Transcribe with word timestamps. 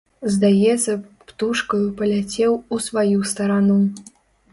Здаецца 0.35 0.95
б, 1.01 1.25
птушкаю 1.31 1.81
паляцеў 1.99 2.57
у 2.73 2.81
сваю 2.87 3.17
старану. 3.33 3.77